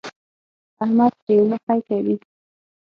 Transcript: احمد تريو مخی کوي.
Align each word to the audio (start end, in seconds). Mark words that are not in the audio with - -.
احمد 0.83 1.11
تريو 1.25 1.43
مخی 1.51 1.79
کوي. 1.87 2.15